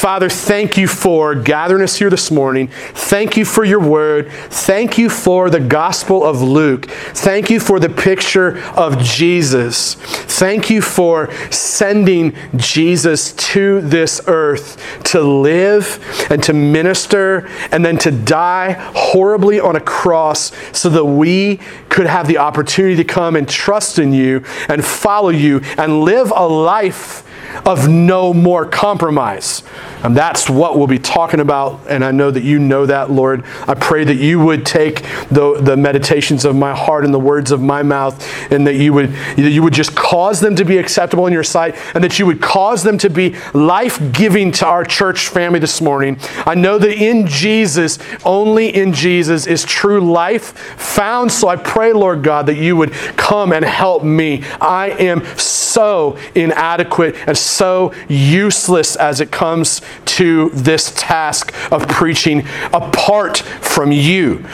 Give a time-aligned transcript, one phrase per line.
[0.00, 2.68] Father, thank you for gathering us here this morning.
[2.68, 4.32] Thank you for your word.
[4.48, 6.86] Thank you for the Gospel of Luke.
[6.86, 9.96] Thank you for the picture of Jesus.
[9.96, 17.98] Thank you for sending Jesus to this earth to live and to minister and then
[17.98, 21.58] to die horribly on a cross so that we
[21.90, 26.32] could have the opportunity to come and trust in you and follow you and live
[26.34, 27.26] a life
[27.64, 29.62] of no more compromise.
[30.02, 31.80] And that's what we'll be talking about.
[31.88, 33.44] And I know that you know that, Lord.
[33.66, 37.50] I pray that you would take the, the meditations of my heart and the words
[37.50, 38.16] of my mouth,
[38.50, 41.44] and that you would that you would just cause them to be acceptable in your
[41.44, 45.80] sight, and that you would cause them to be life-giving to our church family this
[45.80, 46.18] morning.
[46.46, 51.30] I know that in Jesus, only in Jesus, is true life found.
[51.30, 54.44] So I pray, Lord God, that you would come and help me.
[54.60, 62.46] I am so inadequate and so useless as it comes to this task of preaching
[62.72, 64.44] apart from you.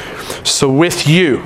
[0.45, 1.43] So, with you,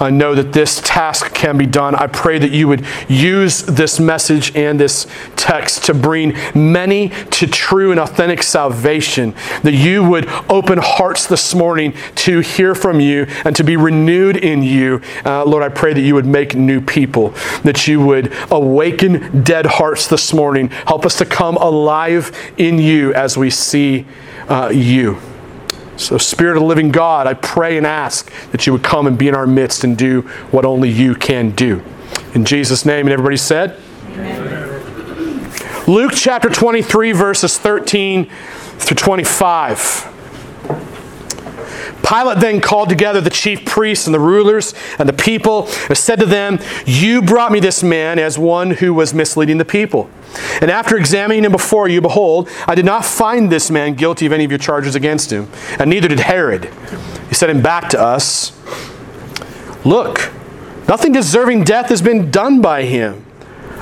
[0.00, 1.94] I know that this task can be done.
[1.94, 7.46] I pray that you would use this message and this text to bring many to
[7.46, 9.34] true and authentic salvation.
[9.62, 14.36] That you would open hearts this morning to hear from you and to be renewed
[14.36, 15.00] in you.
[15.24, 17.30] Uh, Lord, I pray that you would make new people,
[17.64, 20.68] that you would awaken dead hearts this morning.
[20.68, 24.06] Help us to come alive in you as we see
[24.48, 25.20] uh, you.
[25.98, 29.18] So, Spirit of the living God, I pray and ask that you would come and
[29.18, 31.82] be in our midst and do what only you can do.
[32.34, 33.80] In Jesus' name, and everybody said,
[34.12, 34.48] Amen.
[35.88, 38.30] Luke chapter 23, verses 13
[38.78, 40.17] through 25.
[42.02, 46.18] Pilate then called together the chief priests and the rulers and the people and said
[46.20, 50.08] to them, You brought me this man as one who was misleading the people.
[50.60, 54.32] And after examining him before you, behold, I did not find this man guilty of
[54.32, 56.70] any of your charges against him, and neither did Herod.
[57.28, 58.52] He sent him back to us.
[59.84, 60.30] Look,
[60.86, 63.24] nothing deserving death has been done by him.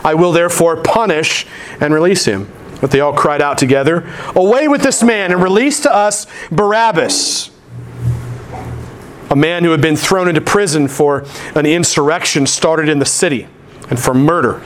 [0.04, 1.46] I will therefore punish
[1.80, 2.50] and release him.
[2.80, 7.50] But they all cried out together, Away with this man, and release to us Barabbas
[9.30, 13.48] a man who had been thrown into prison for an insurrection started in the city
[13.90, 14.62] and for murder.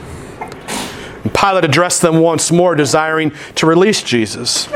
[1.23, 4.67] And Pilate addressed them once more, desiring to release Jesus.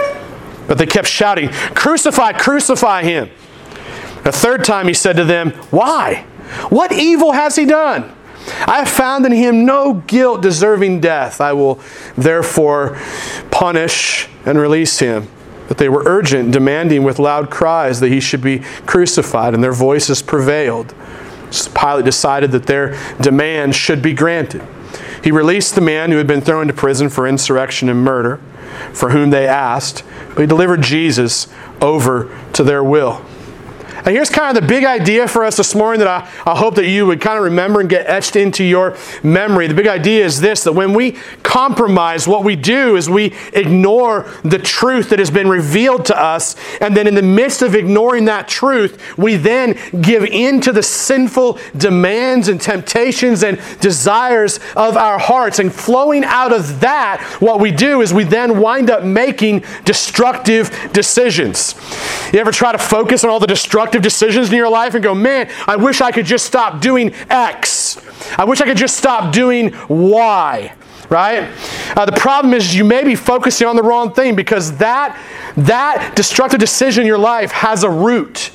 [0.68, 3.30] But they kept shouting, Crucify, crucify him.
[4.26, 6.26] A third time he said to them, Why?
[6.70, 8.12] What evil has he done?
[8.68, 11.42] I have found in him no guilt deserving death.
[11.42, 11.80] I will
[12.16, 13.00] therefore
[13.50, 15.28] punish and release him.
[15.68, 19.74] But they were urgent, demanding with loud cries that he should be crucified, and their
[19.74, 20.94] voices prevailed.
[21.50, 24.62] So Pilate decided that their demand should be granted.
[25.24, 28.40] He released the man who had been thrown into prison for insurrection and murder,
[28.94, 31.48] for whom they asked, but he delivered Jesus
[31.82, 33.25] over to their will.
[34.06, 36.76] And here's kind of the big idea for us this morning that I, I hope
[36.76, 39.66] that you would kind of remember and get etched into your memory.
[39.68, 44.32] The big idea is this that when we compromise, what we do is we ignore
[44.44, 46.56] the truth that has been revealed to us.
[46.82, 50.84] And then in the midst of ignoring that truth, we then give in to the
[50.84, 55.58] sinful demands and temptations and desires of our hearts.
[55.58, 60.70] And flowing out of that, what we do is we then wind up making destructive
[60.94, 61.74] decisions.
[62.32, 65.16] You ever try to focus on all the destructive decisions in your life and go,
[65.16, 67.98] man, I wish I could just stop doing X.
[68.38, 70.74] I wish I could just stop doing Y.
[71.10, 71.52] Right?
[71.96, 75.20] Uh, the problem is you may be focusing on the wrong thing because that,
[75.56, 78.52] that destructive decision in your life has a root.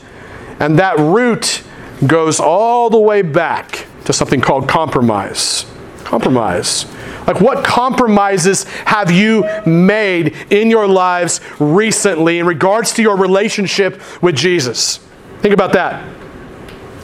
[0.59, 1.63] And that root
[2.07, 5.65] goes all the way back to something called compromise.
[6.05, 6.87] Compromise.
[7.27, 14.01] Like, what compromises have you made in your lives recently in regards to your relationship
[14.23, 14.99] with Jesus?
[15.41, 16.03] Think about that.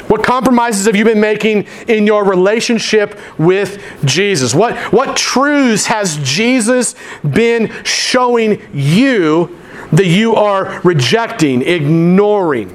[0.08, 4.54] What compromises have you been making in your relationship with Jesus?
[4.54, 6.94] What, what truths has Jesus
[7.28, 9.58] been showing you
[9.92, 12.70] that you are rejecting, ignoring?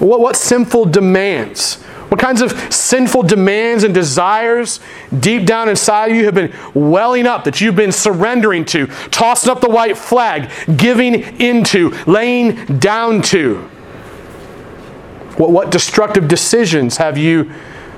[0.00, 1.80] What, what sinful demands?
[2.08, 4.80] What kinds of sinful demands and desires
[5.18, 9.60] deep down inside you have been welling up that you've been surrendering to, tossing up
[9.60, 13.68] the white flag, giving into, laying down to?
[15.36, 17.50] What, what destructive decisions have you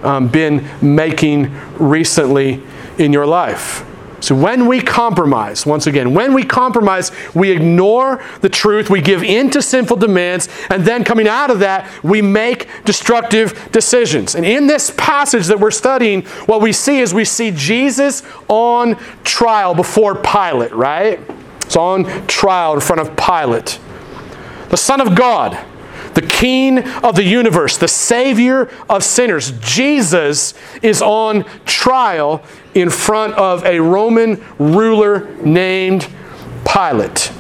[0.03, 2.63] um, been making recently
[2.99, 3.85] in your life?
[4.25, 9.23] So when we compromise, once again, when we compromise, we ignore the truth, we give
[9.23, 14.35] in to sinful demands, and then coming out of that, we make destructive decisions.
[14.35, 18.97] And in this passage that we're studying, what we see is we see Jesus on
[19.25, 21.21] trial before Pilate, right?
[21.61, 23.79] It's on trial in front of Pilate.
[24.71, 25.63] The Son of God
[26.15, 29.53] the King of the universe, the Savior of sinners.
[29.61, 32.43] Jesus is on trial
[32.75, 36.09] in front of a Roman ruler named
[36.65, 37.33] Pilate.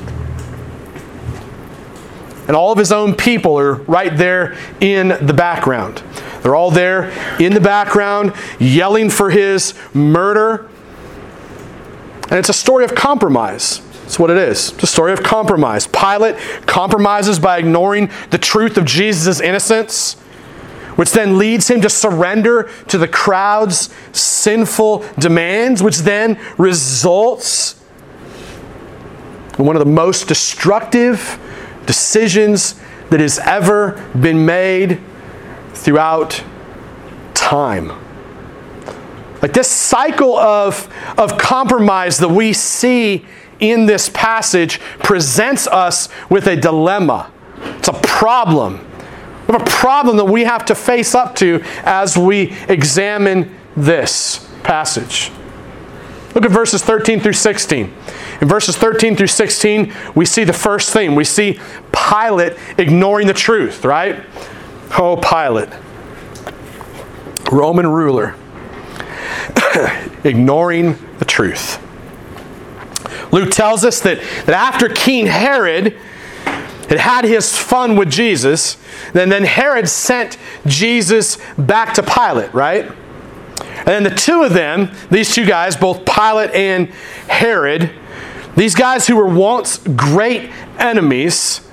[2.47, 6.03] And all of his own people are right there in the background.
[6.43, 7.11] They're all there
[7.41, 10.69] in the background yelling for his murder.
[12.25, 13.81] And it's a story of compromise.
[14.05, 14.71] That's what it is.
[14.73, 15.87] It's a story of compromise.
[15.87, 16.37] Pilate
[16.67, 20.13] compromises by ignoring the truth of Jesus' innocence,
[20.97, 27.83] which then leads him to surrender to the crowd's sinful demands, which then results
[29.59, 31.39] in one of the most destructive
[31.87, 32.79] decisions
[33.09, 35.01] that has ever been made
[35.73, 36.45] throughout
[37.33, 37.91] time.
[39.41, 43.25] Like this cycle of, of compromise that we see
[43.61, 47.31] in this passage presents us with a dilemma.
[47.79, 48.79] It's a problem.
[49.47, 54.49] We have a problem that we have to face up to as we examine this
[54.63, 55.31] passage.
[56.35, 57.95] Look at verses 13 through 16.
[58.41, 61.15] In verses 13 through 16, we see the first thing.
[61.15, 61.61] We see
[61.93, 64.25] Pilate ignoring the truth, right?
[64.99, 65.69] Oh, Pilate,
[67.53, 68.35] Roman ruler,
[70.25, 71.84] ignoring the truth.
[73.35, 75.99] Luke tells us that, that after King Herod
[76.89, 78.77] had had his fun with Jesus,
[79.13, 82.85] then, then Herod sent Jesus back to Pilate, right?
[83.59, 86.87] And then the two of them, these two guys, both Pilate and
[87.27, 87.91] Herod,
[88.57, 91.69] these guys who were once great enemies,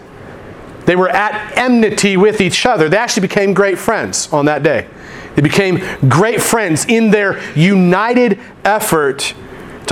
[0.87, 2.89] they were at enmity with each other.
[2.89, 4.87] They actually became great friends on that day.
[5.35, 5.79] They became
[6.09, 9.35] great friends in their united effort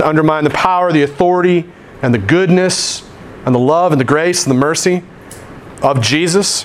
[0.00, 1.70] to undermine the power, the authority,
[2.00, 3.06] and the goodness,
[3.44, 5.02] and the love, and the grace, and the mercy
[5.82, 6.64] of Jesus.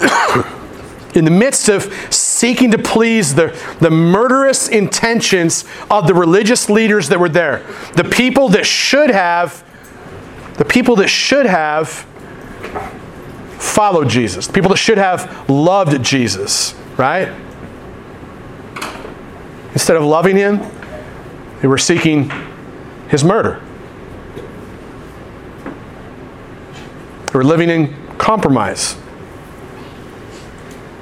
[1.14, 7.10] in the midst of seeking to please the, the murderous intentions of the religious leaders
[7.10, 7.62] that were there,
[7.96, 9.62] the people that should have,
[10.56, 12.06] the people that should have
[13.58, 17.28] followed Jesus, the people that should have loved Jesus, right?
[19.74, 20.60] Instead of loving him,
[21.64, 22.30] they were seeking
[23.08, 23.58] his murder.
[27.24, 28.98] They were living in compromise.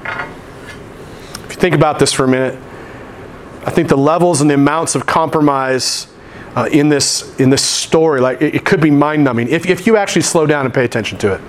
[0.05, 2.55] If you think about this for a minute,
[3.67, 6.07] I think the levels and the amounts of compromise
[6.55, 9.97] uh, in this in this story, like it, it could be mind-numbing if, if you
[9.97, 11.41] actually slow down and pay attention to it.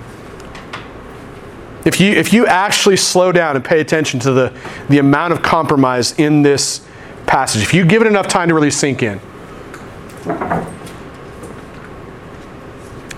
[1.84, 4.52] If you if you actually slow down and pay attention to the,
[4.88, 6.84] the amount of compromise in this
[7.26, 9.20] passage, if you give it enough time to really sink in.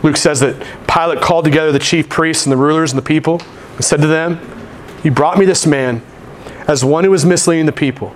[0.03, 3.41] Luke says that Pilate called together the chief priests and the rulers and the people
[3.75, 4.41] and said to them,
[5.03, 6.03] You brought me this man
[6.69, 8.14] as one who was misleading the people.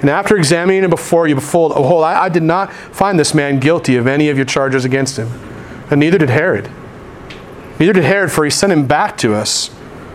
[0.00, 3.96] And after examining him before you, behold, I, I did not find this man guilty
[3.96, 5.28] of any of your charges against him.
[5.90, 6.70] And neither did Herod.
[7.80, 9.70] Neither did Herod, for he sent him back to us.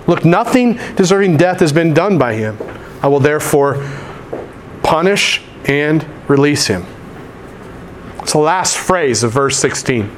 [0.08, 2.58] Look, nothing deserving death has been done by him.
[3.02, 3.76] I will therefore
[4.84, 6.86] punish and release him.
[8.22, 10.10] It's the last phrase of verse 16.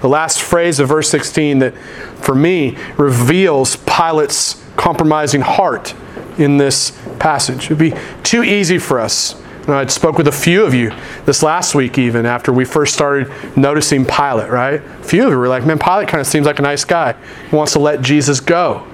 [0.00, 1.76] The last phrase of verse 16 that,
[2.16, 5.94] for me, reveals Pilate's compromising heart
[6.38, 7.64] in this passage.
[7.64, 9.40] It would be too easy for us.
[9.66, 10.92] I spoke with a few of you
[11.26, 14.80] this last week, even after we first started noticing Pilate, right?
[14.80, 17.14] A few of you were like, man, Pilate kind of seems like a nice guy.
[17.50, 18.86] He wants to let Jesus go.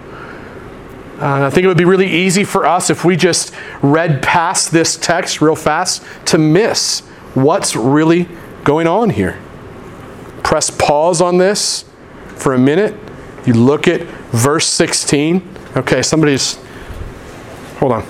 [1.25, 4.73] Uh, I think it would be really easy for us if we just read past
[4.73, 7.00] this text real fast to miss
[7.33, 8.28] what's really
[8.62, 9.40] going on here.
[10.43, 11.87] Press pause on this
[12.37, 12.95] for a minute.
[13.47, 14.02] You look at
[14.33, 15.43] verse 16.
[15.78, 16.59] Okay, somebody's.
[17.78, 18.07] Hold on.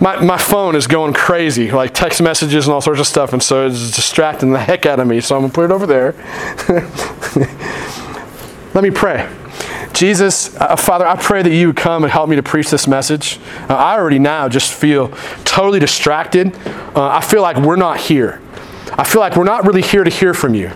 [0.00, 3.42] My, my phone is going crazy, like text messages and all sorts of stuff, and
[3.42, 5.22] so it's distracting the heck out of me.
[5.22, 6.12] So I'm going to put it over there.
[8.74, 9.26] Let me pray.
[9.92, 12.88] Jesus, uh, Father, I pray that you would come and help me to preach this
[12.88, 13.38] message.
[13.68, 15.08] Uh, I already now just feel
[15.44, 16.54] totally distracted.
[16.96, 18.40] Uh, I feel like we're not here.
[18.92, 20.70] I feel like we're not really here to hear from you.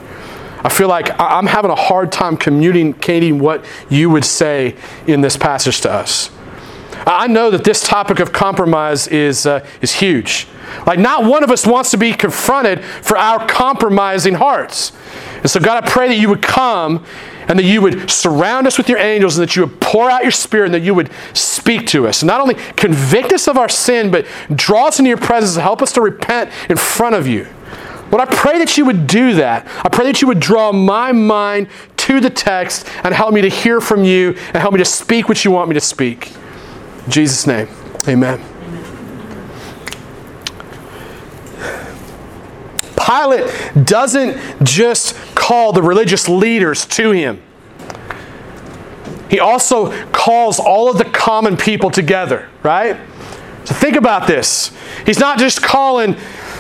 [0.63, 5.37] I feel like I'm having a hard time communicating what you would say in this
[5.37, 6.31] passage to us.
[7.07, 10.47] I know that this topic of compromise is, uh, is huge.
[10.87, 14.93] Like, not one of us wants to be confronted for our compromising hearts.
[15.37, 17.05] And so, God, I pray that you would come
[17.49, 20.23] and that you would surround us with your angels and that you would pour out
[20.23, 22.23] your spirit and that you would speak to us.
[22.23, 25.63] And not only convict us of our sin, but draw us into your presence and
[25.63, 27.47] help us to repent in front of you.
[28.11, 29.67] Lord, I pray that you would do that.
[29.85, 33.49] I pray that you would draw my mind to the text and help me to
[33.49, 36.33] hear from you and help me to speak what you want me to speak.
[37.05, 37.69] In Jesus' name,
[38.07, 38.43] amen.
[43.09, 43.51] Pilate
[43.85, 45.15] doesn't just
[45.49, 47.41] call the religious leaders to him.
[49.31, 52.99] He also calls all of the common people together, right?
[53.65, 54.73] So think about this.
[55.07, 56.17] He's not just calling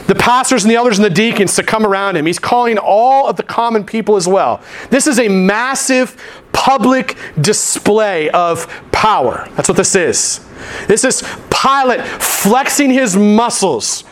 [0.07, 2.25] the pastors and the elders and the deacons to come around him.
[2.25, 4.63] He's calling all of the common people as well.
[4.89, 6.17] This is a massive
[6.53, 9.51] public display of power.
[9.55, 10.41] That's what this is.
[10.87, 14.05] This is Pilate flexing his muscles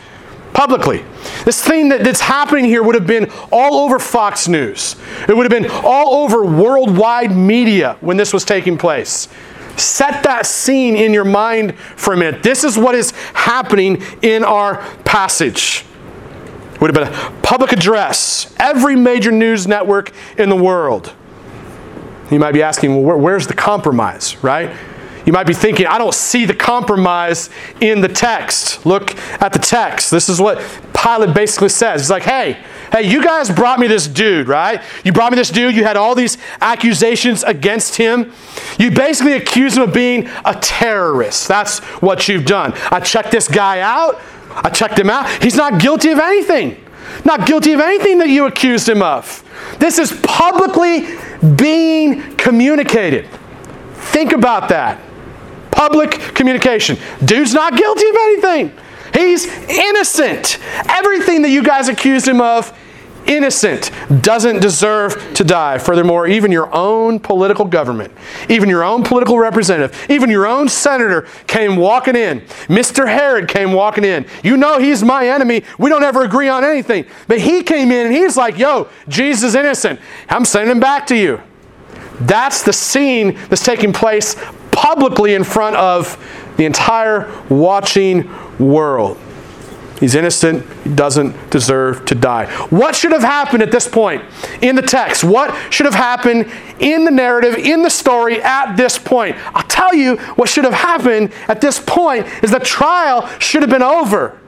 [0.57, 1.05] publicly.
[1.45, 4.95] This thing that, that's happening here would have been all over Fox News.
[5.29, 9.27] It would have been all over worldwide media when this was taking place.
[9.75, 12.41] Set that scene in your mind for a minute.
[12.41, 15.85] This is what is happening in our passage.
[16.73, 21.13] It would have been a public address, every major news network in the world.
[22.31, 24.75] You might be asking, well, where, where's the compromise, right?
[25.27, 27.49] You might be thinking, I don't see the compromise
[27.81, 28.85] in the text.
[28.85, 30.09] Look at the text.
[30.09, 30.57] This is what
[30.93, 31.99] Pilate basically says.
[31.99, 34.81] He's like, hey, hey, you guys brought me this dude, right?
[35.03, 35.75] You brought me this dude.
[35.75, 38.31] You had all these accusations against him.
[38.79, 41.49] You basically accused him of being a terrorist.
[41.49, 42.71] That's what you've done.
[42.89, 44.21] I checked this guy out.
[44.49, 45.29] I checked him out.
[45.43, 46.81] He's not guilty of anything.
[47.25, 49.43] Not guilty of anything that you accused him of.
[49.77, 51.05] This is publicly
[51.57, 53.27] being communicated.
[53.93, 55.01] Think about that
[55.77, 56.97] public communication.
[57.23, 58.71] Dude's not guilty of anything.
[59.13, 60.57] He's innocent.
[60.89, 62.75] Everything that you guys accused him of,
[63.27, 63.91] innocent,
[64.21, 65.77] doesn't deserve to die.
[65.77, 68.11] Furthermore, even your own political government,
[68.49, 72.39] even your own political representative, even your own senator came walking in.
[72.69, 73.07] Mr.
[73.07, 74.25] Herod came walking in.
[74.43, 75.63] You know he's my enemy.
[75.77, 77.05] We don't ever agree on anything.
[77.27, 79.99] But he came in and he's like, yo, Jesus is innocent.
[80.27, 81.39] I'm sending him back to you.
[82.21, 84.35] That's the scene that's taking place
[84.77, 86.23] publicly in front of
[86.55, 88.29] the entire watching
[88.59, 89.17] world.
[89.99, 90.63] He's innocent.
[90.83, 92.45] He doesn't deserve to die.
[92.67, 94.23] What should have happened at this point
[94.61, 95.23] in the text?
[95.23, 99.35] What should have happened in the narrative, in the story at this point?
[99.55, 103.71] I'll tell you what should have happened at this point is the trial should have
[103.71, 104.39] been over.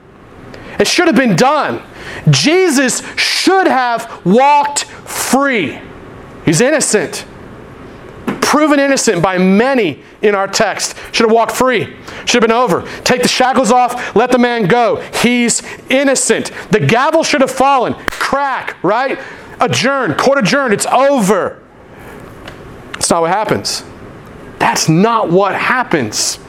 [0.78, 1.82] It should have been done.
[2.30, 5.80] Jesus should have walked free.
[6.44, 7.26] He's innocent
[8.50, 10.96] proven innocent by many in our text.
[11.12, 11.84] Should have walked free.
[12.24, 12.82] Should have been over.
[13.04, 14.96] Take the shackles off, let the man go.
[15.22, 16.50] He's innocent.
[16.72, 17.94] The gavel should have fallen.
[17.94, 19.20] Crack, right?
[19.60, 20.74] Adjourn, court adjourned.
[20.74, 21.62] It's over.
[22.94, 23.84] That's not what happens.
[24.58, 26.40] That's not what happens.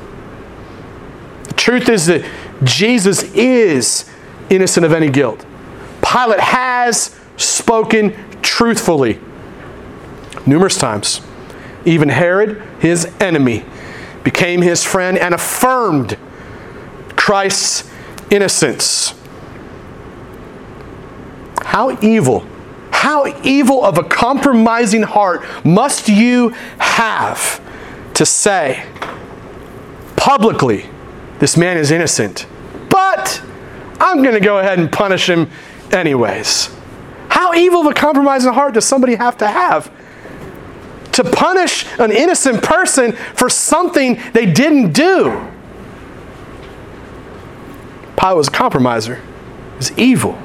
[1.43, 2.27] The truth is that
[2.63, 4.09] Jesus is
[4.49, 5.45] innocent of any guilt.
[6.01, 9.19] Pilate has spoken truthfully
[10.47, 11.21] numerous times.
[11.85, 13.65] Even Herod, his enemy,
[14.23, 16.17] became his friend and affirmed
[17.15, 17.89] Christ's
[18.29, 19.13] innocence.
[21.61, 22.45] How evil,
[22.91, 27.61] how evil of a compromising heart must you have
[28.13, 28.85] to say
[30.15, 30.85] publicly,
[31.39, 32.45] this man is innocent,
[32.89, 33.41] but
[33.99, 35.49] I'm going to go ahead and punish him
[35.91, 36.69] anyways?
[37.29, 39.91] How evil of a compromising heart does somebody have to have
[41.13, 45.47] to punish an innocent person for something they didn't do.
[48.17, 49.21] Pilate was a compromiser.
[49.77, 50.37] He's evil.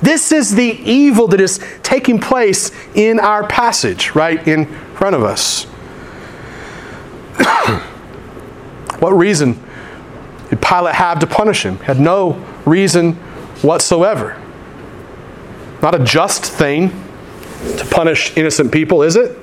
[0.00, 5.24] This is the evil that is taking place in our passage, right in front of
[5.24, 5.64] us.
[9.00, 9.58] what reason
[10.50, 11.78] did Pilate have to punish him?
[11.78, 13.14] Had no reason
[13.62, 14.40] whatsoever.
[15.82, 16.92] Not a just thing
[17.76, 19.36] to punish innocent people, is it?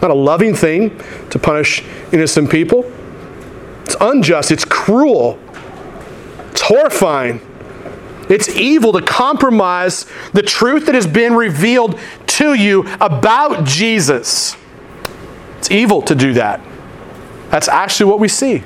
[0.00, 0.98] Not a loving thing
[1.30, 2.90] to punish innocent people.
[3.84, 5.38] It's unjust, it's cruel,
[6.50, 7.40] it's horrifying.
[8.28, 11.98] It's evil to compromise the truth that has been revealed
[12.28, 14.56] to you about Jesus.
[15.58, 16.60] It's evil to do that.
[17.50, 18.62] That's actually what we see.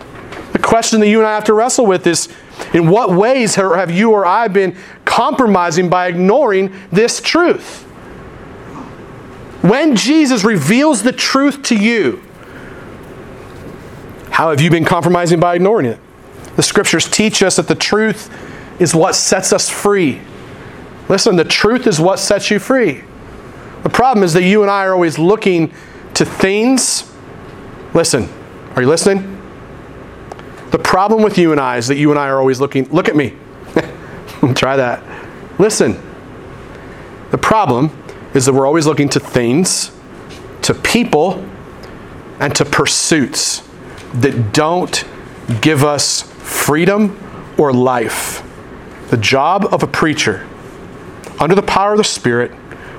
[0.52, 2.28] The question that you and I have to wrestle with is
[2.72, 7.86] in what ways have you or I been compromising by ignoring this truth?
[9.68, 12.23] When Jesus reveals the truth to you,
[14.30, 15.99] How have you been compromising by ignoring it?
[16.56, 18.30] The scriptures teach us that the truth
[18.78, 20.20] is what sets us free.
[21.08, 23.02] Listen, the truth is what sets you free.
[23.82, 25.73] The problem is that you and I are always looking
[26.14, 27.11] to things.
[27.94, 28.28] Listen,
[28.75, 29.40] are you listening?
[30.70, 33.08] The problem with you and I is that you and I are always looking, look
[33.08, 33.35] at me.
[34.54, 35.02] Try that.
[35.58, 36.00] Listen.
[37.30, 37.90] The problem
[38.37, 39.90] is that we're always looking to things,
[40.62, 41.43] to people,
[42.38, 43.66] and to pursuits
[44.12, 45.05] that don't
[45.62, 47.19] give us freedom
[47.57, 48.43] or life.
[49.09, 50.47] The job of a preacher,
[51.40, 52.52] under the power of the Spirit,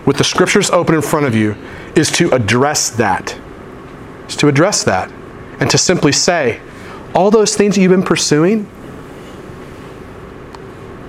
[0.05, 1.55] with the scriptures open in front of you,
[1.95, 3.37] is to address that.
[4.27, 5.11] Is to address that.
[5.59, 6.61] And to simply say,
[7.13, 8.69] all those things that you've been pursuing,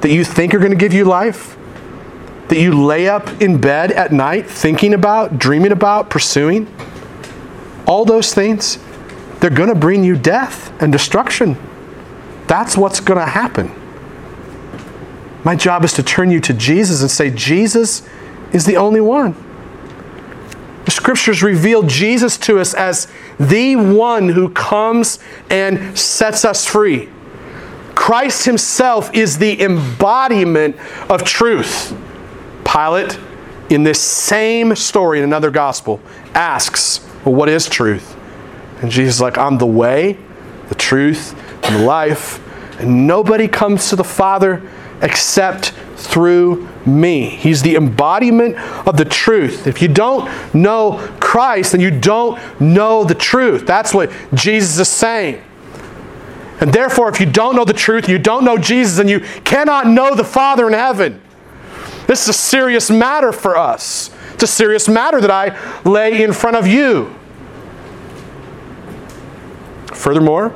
[0.00, 1.57] that you think are going to give you life,
[2.48, 6.72] that you lay up in bed at night thinking about, dreaming about, pursuing,
[7.86, 8.78] all those things,
[9.40, 11.56] they're going to bring you death and destruction.
[12.46, 13.72] That's what's going to happen.
[15.44, 18.06] My job is to turn you to Jesus and say, Jesus
[18.52, 19.34] is the only one.
[20.84, 25.18] The scriptures reveal Jesus to us as the one who comes
[25.50, 27.08] and sets us free.
[27.94, 30.76] Christ himself is the embodiment
[31.10, 31.94] of truth.
[32.70, 33.18] Pilate,
[33.70, 36.00] in this same story in another gospel,
[36.34, 38.16] asks, Well, what is truth?
[38.82, 40.18] And Jesus is like, I'm the way,
[40.68, 41.34] the truth,
[41.64, 42.44] and the life.
[42.80, 44.62] And nobody comes to the Father
[45.00, 47.28] except through me.
[47.28, 48.56] He's the embodiment
[48.86, 49.66] of the truth.
[49.66, 53.66] If you don't know Christ, then you don't know the truth.
[53.66, 55.42] That's what Jesus is saying.
[56.60, 59.86] And therefore, if you don't know the truth, you don't know Jesus, and you cannot
[59.86, 61.20] know the Father in heaven.
[62.08, 64.10] This is a serious matter for us.
[64.32, 67.14] It's a serious matter that I lay in front of you.
[69.92, 70.48] Furthermore,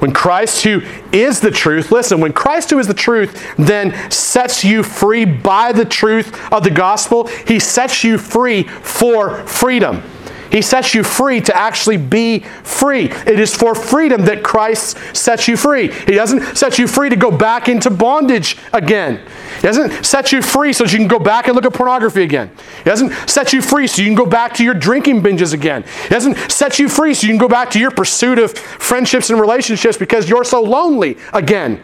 [0.00, 4.64] when Christ, who is the truth, listen, when Christ, who is the truth, then sets
[4.64, 10.02] you free by the truth of the gospel, he sets you free for freedom.
[10.50, 13.06] He sets you free to actually be free.
[13.06, 15.90] It is for freedom that Christ sets you free.
[15.90, 19.20] He doesn't set you free to go back into bondage again.
[19.56, 22.22] He doesn't set you free so that you can go back and look at pornography
[22.22, 22.50] again.
[22.78, 25.84] He doesn't set you free so you can go back to your drinking binges again.
[26.04, 29.30] He doesn't set you free so you can go back to your pursuit of friendships
[29.30, 31.80] and relationships because you're so lonely again.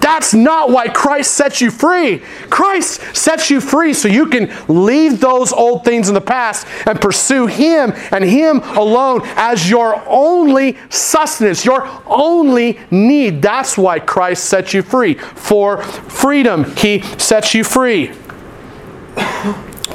[0.00, 2.18] That's not why Christ sets you free.
[2.50, 7.00] Christ sets you free so you can leave those old things in the past and
[7.00, 13.42] pursue Him and Him alone as your only sustenance, your only need.
[13.42, 15.14] That's why Christ sets you free.
[15.14, 18.12] For freedom, He sets you free.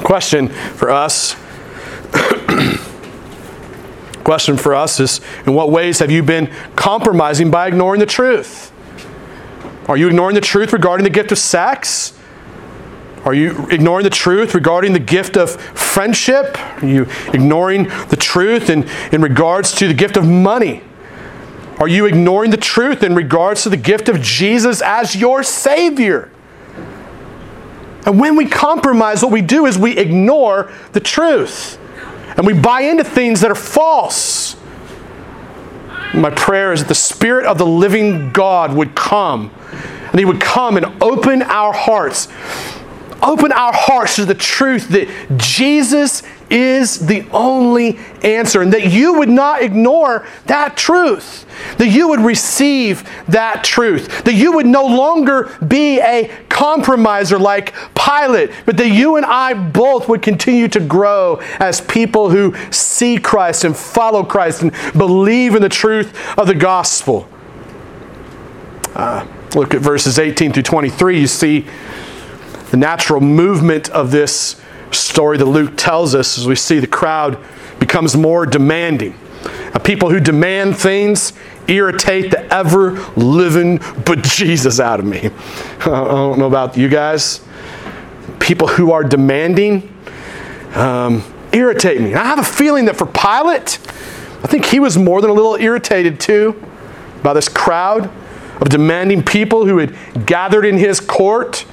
[0.02, 1.36] Question for us.
[4.24, 8.72] Question for us is In what ways have you been compromising by ignoring the truth?
[9.88, 12.12] Are you ignoring the truth regarding the gift of sex?
[13.24, 16.58] Are you ignoring the truth regarding the gift of friendship?
[16.82, 20.82] Are you ignoring the truth in, in regards to the gift of money?
[21.78, 26.30] Are you ignoring the truth in regards to the gift of Jesus as your Savior?
[28.04, 31.78] And when we compromise, what we do is we ignore the truth.
[32.36, 34.56] And we buy into things that are false.
[36.14, 39.50] My prayer is that the Spirit of the living God would come
[40.10, 42.28] and He would come and open our hearts.
[43.22, 49.14] Open our hearts to the truth that Jesus is the only answer, and that you
[49.14, 51.44] would not ignore that truth,
[51.78, 57.74] that you would receive that truth, that you would no longer be a compromiser like
[57.94, 63.18] Pilate, but that you and I both would continue to grow as people who see
[63.18, 67.28] Christ and follow Christ and believe in the truth of the gospel.
[68.94, 71.20] Uh, look at verses 18 through 23.
[71.20, 71.66] You see
[72.70, 77.38] the natural movement of this story that Luke tells us as we see the crowd
[77.78, 79.14] becomes more demanding.
[79.72, 81.32] Now, people who demand things
[81.68, 85.18] irritate the ever living bejesus out of me.
[85.80, 87.42] I don't know about you guys.
[88.40, 89.94] People who are demanding
[90.74, 92.14] um, irritate me.
[92.14, 93.78] I have a feeling that for Pilate,
[94.42, 96.60] I think he was more than a little irritated too
[97.22, 98.10] by this crowd
[98.60, 101.64] of demanding people who had gathered in his court.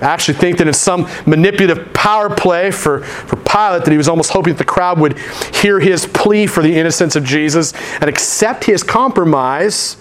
[0.00, 4.08] I actually think that in some manipulative power play for, for Pilate, that he was
[4.08, 5.18] almost hoping that the crowd would
[5.54, 9.96] hear his plea for the innocence of Jesus and accept his compromise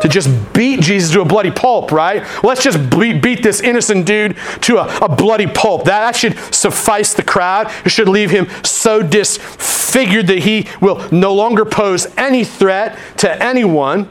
[0.00, 2.24] to just beat Jesus to a bloody pulp, right?
[2.42, 5.84] Let's just beat, beat this innocent dude to a, a bloody pulp.
[5.84, 7.72] That, that should suffice the crowd.
[7.84, 13.42] It should leave him so disfigured that he will no longer pose any threat to
[13.42, 14.08] anyone.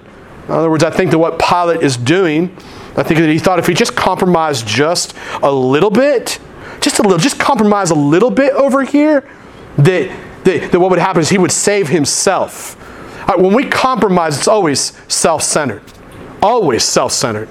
[0.47, 2.55] In other words, I think that what Pilate is doing,
[2.95, 6.39] I think that he thought if he just compromised just a little bit,
[6.81, 9.29] just a little, just compromise a little bit over here,
[9.77, 12.77] that, that, that what would happen is he would save himself.
[13.27, 15.83] Right, when we compromise, it's always self centered.
[16.41, 17.47] Always self centered.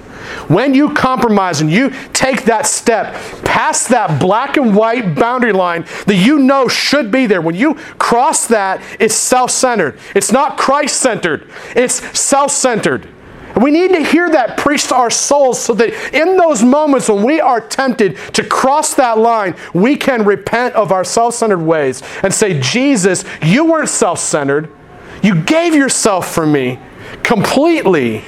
[0.47, 5.85] When you compromise and you take that step past that black and white boundary line
[6.05, 9.97] that you know should be there, when you cross that, it's self centered.
[10.13, 13.07] It's not Christ centered, it's self centered.
[13.61, 17.23] We need to hear that preached to our souls so that in those moments when
[17.23, 22.01] we are tempted to cross that line, we can repent of our self centered ways
[22.23, 24.71] and say, Jesus, you weren't self centered.
[25.21, 26.79] You gave yourself for me
[27.21, 28.23] completely.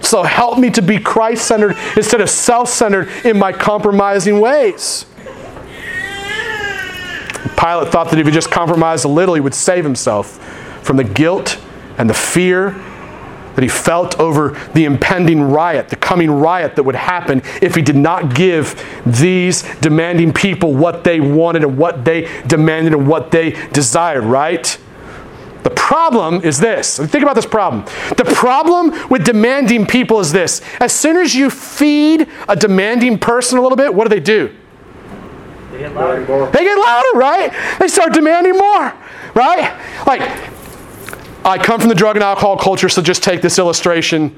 [0.00, 5.04] So help me to be Christ centered instead of self centered in my compromising ways.
[7.58, 10.38] Pilate thought that if he just compromised a little, he would save himself
[10.82, 11.60] from the guilt
[11.98, 12.74] and the fear
[13.54, 17.82] that he felt over the impending riot, the coming riot that would happen if he
[17.82, 23.30] did not give these demanding people what they wanted and what they demanded and what
[23.30, 24.78] they desired, right?
[25.62, 26.98] The problem is this.
[26.98, 27.84] Think about this problem.
[28.16, 30.60] The problem with demanding people is this.
[30.80, 34.54] As soon as you feed a demanding person a little bit, what do they do?
[35.70, 36.50] They get louder.
[36.50, 37.78] They get louder, right?
[37.78, 38.92] They start demanding more,
[39.34, 40.04] right?
[40.06, 40.51] Like,
[41.44, 44.34] I come from the drug and alcohol culture, so just take this illustration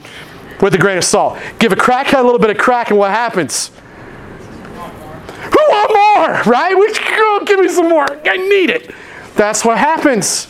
[0.61, 1.39] with a grain of salt.
[1.59, 3.69] Give a crackhead a little bit of crack, and what happens?
[3.69, 6.75] Who want more, right?
[6.75, 8.07] We, oh, give me some more.
[8.27, 8.91] I need it.
[9.35, 10.49] That's what happens.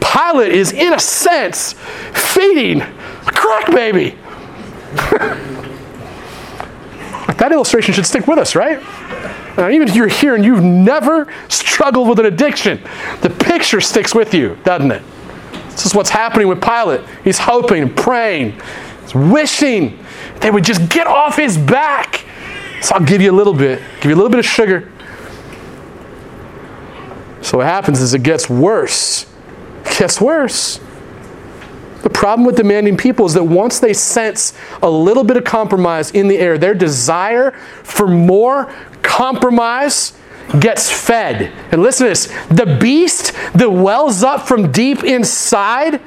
[0.00, 1.72] Pilate is, in a sense,
[2.12, 4.16] feeding a crack baby.
[7.36, 8.80] that illustration should stick with us, right?
[9.56, 12.80] Now, even if you're here and you've never struggled with an addiction,
[13.22, 15.02] the picture sticks with you, doesn't it?
[15.76, 17.02] This is what's happening with Pilate.
[17.22, 18.58] He's hoping praying,
[19.02, 20.02] he's wishing
[20.40, 22.24] they would just get off his back.
[22.82, 24.90] So I'll give you a little bit, give you a little bit of sugar.
[27.42, 29.26] So what happens is it gets worse.
[29.84, 30.80] It gets worse.
[32.02, 36.10] The problem with demanding people is that once they sense a little bit of compromise
[36.10, 40.12] in the air, their desire for more compromise
[40.60, 41.52] gets fed.
[41.72, 46.00] And listen to this the beast that wells up from deep inside.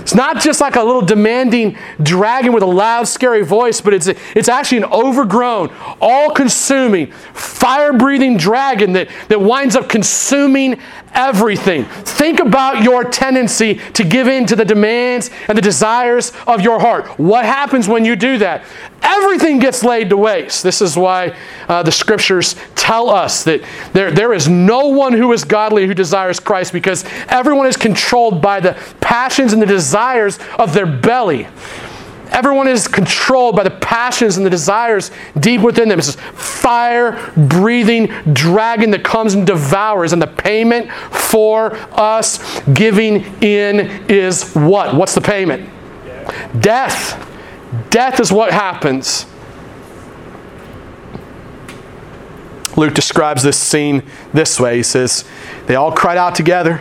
[0.00, 4.06] It's not just like a little demanding dragon with a loud, scary voice, but it's,
[4.06, 10.80] it's actually an overgrown, all consuming, fire breathing dragon that, that winds up consuming
[11.14, 11.84] everything.
[11.84, 16.80] Think about your tendency to give in to the demands and the desires of your
[16.80, 17.18] heart.
[17.18, 18.64] What happens when you do that?
[19.02, 20.62] Everything gets laid to waste.
[20.62, 21.36] This is why
[21.68, 25.94] uh, the scriptures tell us that there, there is no one who is godly who
[25.94, 31.46] desires Christ because everyone is controlled by the passions and the desires of their belly.
[32.30, 35.98] Everyone is controlled by the passions and the desires deep within them.
[35.98, 40.12] It's this fire breathing dragon that comes and devours.
[40.12, 44.94] And the payment for us giving in is what?
[44.94, 45.68] What's the payment?
[46.60, 47.26] Death.
[47.90, 49.26] Death is what happens.
[52.76, 54.76] Luke describes this scene this way.
[54.76, 55.24] He says,
[55.66, 56.80] They all cried out together.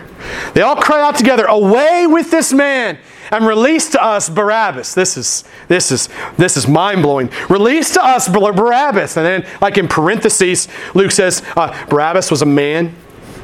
[0.53, 2.99] They all cried out together, Away with this man!
[3.31, 4.93] And release to us Barabbas.
[4.93, 7.29] This is this is this is mind blowing.
[7.49, 12.45] Release to us Barabbas, and then like in parentheses, Luke says uh, Barabbas was a
[12.45, 12.95] man.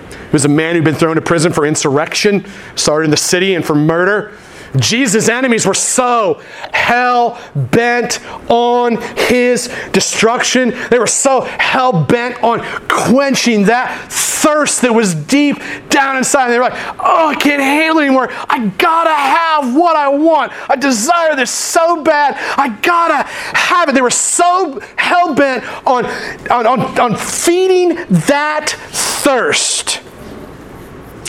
[0.09, 2.45] He was a man who'd been thrown to prison for insurrection,
[2.75, 4.37] started in the city, and for murder.
[4.77, 6.41] Jesus' enemies were so
[6.73, 8.19] hell bent
[8.49, 10.73] on his destruction.
[10.89, 14.11] They were so hell bent on quenching that
[14.45, 15.57] thirst that was deep
[15.89, 16.49] down inside.
[16.49, 18.27] They were like, oh, I can't handle it anymore.
[18.31, 20.51] I gotta have what I want.
[20.69, 22.35] I desire this so bad.
[22.55, 23.27] I gotta
[23.57, 23.95] have it.
[23.95, 26.05] They were so hell bent on,
[26.51, 27.95] on, on, on feeding
[28.27, 30.01] that thirst.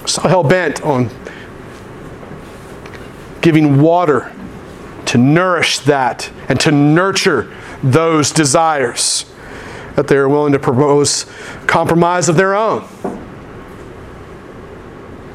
[0.07, 1.09] So hell bent on
[3.41, 4.31] giving water
[5.07, 7.51] to nourish that and to nurture
[7.83, 9.25] those desires
[9.97, 11.27] that they are willing to propose
[11.67, 12.87] compromise of their own.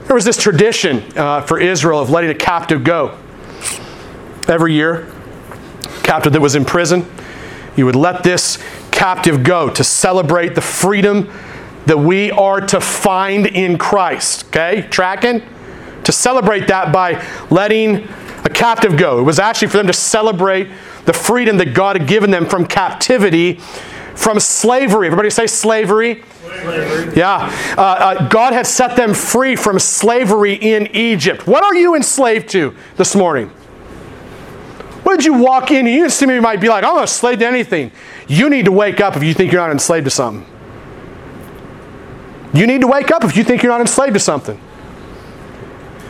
[0.05, 3.17] There was this tradition uh, for Israel of letting a captive go.
[4.47, 5.11] Every year,
[6.03, 7.05] captive that was in prison,
[7.75, 8.57] you would let this
[8.91, 11.31] captive go to celebrate the freedom
[11.85, 14.47] that we are to find in Christ.
[14.47, 14.87] Okay?
[14.89, 15.41] Tracking?
[16.03, 18.07] to celebrate that by letting
[18.43, 19.19] a captive go.
[19.19, 20.67] It was actually for them to celebrate
[21.05, 23.59] the freedom that God had given them from captivity,
[24.15, 25.07] from slavery.
[25.07, 26.23] Everybody say slavery.
[26.41, 27.13] Slavery.
[27.15, 27.75] Yeah.
[27.77, 31.47] Uh, uh, God had set them free from slavery in Egypt.
[31.47, 33.49] What are you enslaved to this morning?
[35.03, 35.85] What did you walk in?
[35.87, 37.91] You see me you might be like, I'm not enslaved to anything.
[38.27, 40.45] You need to wake up if you think you're not enslaved to something.
[42.53, 44.59] You need to wake up if you think you're not enslaved to something.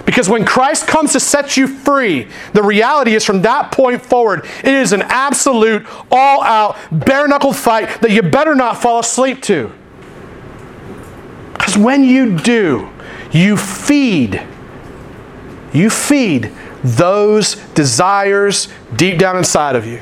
[0.05, 4.45] Because when Christ comes to set you free, the reality is from that point forward,
[4.63, 9.41] it is an absolute, all out, bare knuckle fight that you better not fall asleep
[9.43, 9.71] to.
[11.53, 12.89] Because when you do,
[13.31, 14.41] you feed,
[15.73, 16.51] you feed
[16.83, 20.01] those desires deep down inside of you.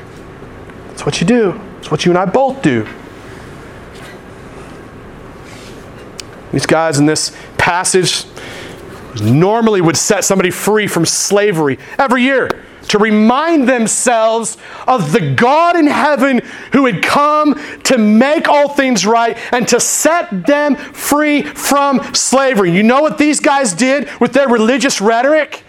[0.88, 1.59] That's what you do.
[1.79, 2.88] It's what you and I both do.
[6.51, 8.25] These guys in this passage
[9.21, 12.49] normally would set somebody free from slavery every year
[12.89, 16.41] to remind themselves of the God in heaven
[16.73, 22.71] who had come to make all things right and to set them free from slavery.
[22.71, 25.63] You know what these guys did with their religious rhetoric?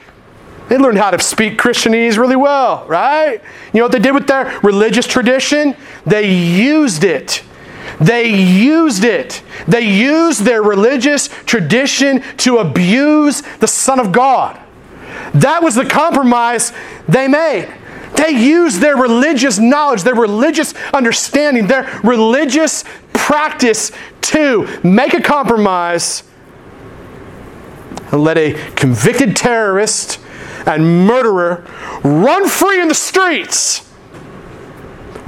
[0.68, 3.42] They learned how to speak Christianese really well, right?
[3.72, 5.76] You know what they did with their religious tradition?
[6.07, 7.42] They used it.
[8.01, 9.43] They used it.
[9.69, 14.59] They used their religious tradition to abuse the Son of God.
[15.35, 16.73] That was the compromise
[17.09, 17.73] they made.
[18.14, 26.25] They used their religious knowledge, their religious understanding, their religious practice to make a compromise
[28.12, 30.19] and let a convicted terrorist
[30.66, 31.64] and murderer
[32.03, 33.89] run free in the streets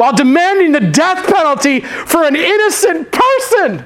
[0.03, 3.85] while demanding the death penalty for an innocent person.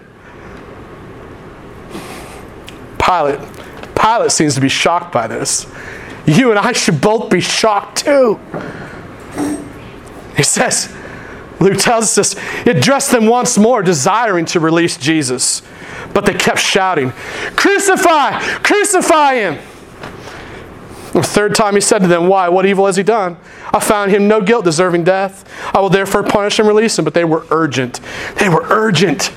[2.98, 3.38] Pilate,
[3.94, 5.66] Pilate seems to be shocked by this.
[6.24, 8.40] You and I should both be shocked too.
[10.38, 10.90] He says,
[11.60, 12.34] Luke tells us,
[12.66, 15.60] it addressed them once more, desiring to release Jesus.
[16.14, 17.10] But they kept shouting,
[17.56, 18.40] Crucify!
[18.60, 19.58] Crucify him!
[21.16, 22.50] The third time he said to them, Why?
[22.50, 23.38] What evil has he done?
[23.72, 25.50] I found him no guilt deserving death.
[25.74, 27.06] I will therefore punish and release him.
[27.06, 28.00] But they were urgent.
[28.38, 29.32] They were urgent,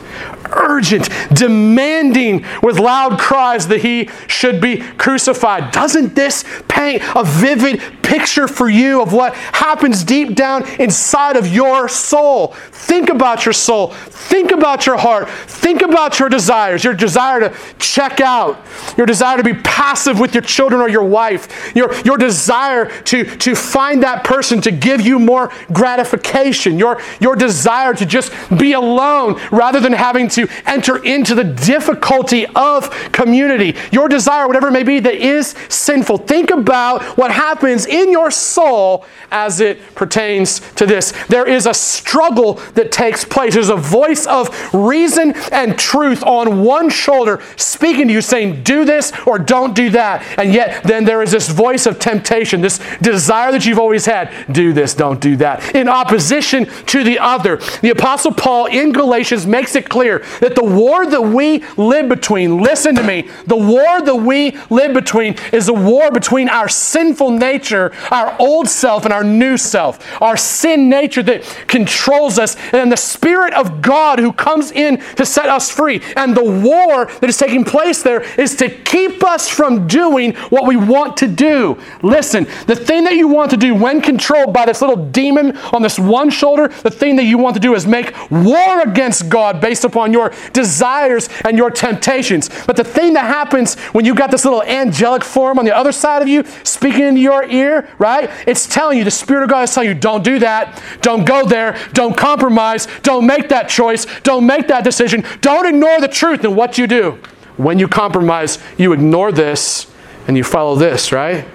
[0.52, 5.72] urgent, demanding with loud cries that he should be crucified.
[5.72, 11.48] Doesn't this paint a vivid picture for you of what happens deep down inside of
[11.48, 12.48] your soul?
[12.72, 13.88] Think about your soul.
[13.92, 15.30] Think about your heart.
[15.30, 16.84] Think about your desires.
[16.84, 18.60] Your desire to check out.
[18.98, 21.76] Your desire to be passive with your children or your wife.
[21.76, 26.78] Your, your desire to, to find that person to give you more gratification.
[26.78, 32.45] Your, your desire to just be alone rather than having to enter into the difficulty
[32.56, 33.75] of community.
[33.91, 36.19] Your desire, whatever it may be, that is sinful.
[36.19, 41.13] Think about what happens in your soul as it pertains to this.
[41.28, 43.54] There is a struggle that takes place.
[43.54, 48.86] There's a voice of reason and truth on one shoulder speaking to you, saying, Do
[48.86, 50.23] this or don't do that.
[50.38, 54.32] And yet, then there is this voice of temptation, this desire that you've always had
[54.52, 57.58] do this, don't do that, in opposition to the other.
[57.82, 62.60] The Apostle Paul in Galatians makes it clear that the war that we live between,
[62.60, 67.32] listen to me, the war that we live between is a war between our sinful
[67.32, 70.00] nature, our old self, and our new self.
[70.22, 75.26] Our sin nature that controls us, and the Spirit of God who comes in to
[75.26, 76.02] set us free.
[76.15, 80.68] And the war that is taking place there is to keep us from doing what
[80.68, 81.78] we want to do.
[82.02, 85.82] Listen, the thing that you want to do when controlled by this little demon on
[85.82, 89.62] this one shoulder, the thing that you want to do is make war against God
[89.62, 90.19] based upon your
[90.52, 92.50] desires and your temptations.
[92.68, 95.94] But the thing that happens when you got this little angelic form on the other
[95.94, 98.30] side of you speaking into your ear, right?
[98.46, 100.82] It's telling you, the Spirit of God is telling you, don't do that.
[101.02, 101.78] Don't go there.
[101.94, 102.88] Don't compromise.
[103.04, 104.06] Don't make that choice.
[104.22, 105.24] Don't make that decision.
[105.42, 107.20] Don't ignore the truth in what you do.
[107.58, 109.92] When you compromise, you ignore this
[110.28, 111.46] and you follow this, right?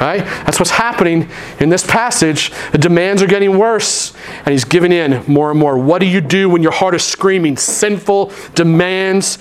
[0.00, 0.20] Right?
[0.20, 2.52] That's what's happening in this passage.
[2.70, 5.76] The demands are getting worse, and he's giving in more and more.
[5.76, 9.38] What do you do when your heart is screaming sinful demands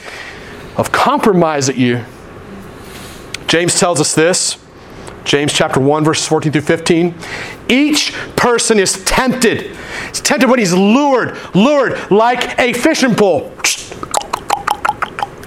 [0.76, 2.04] of compromise at you?
[3.48, 4.58] James tells us this.
[5.26, 7.13] James chapter 1, verses 14 through 15.
[7.70, 9.76] Each person is tempted.
[10.08, 13.54] He's tempted when he's lured, lured like a fishing pole.